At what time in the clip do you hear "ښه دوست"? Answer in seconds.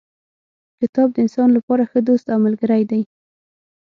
1.89-2.25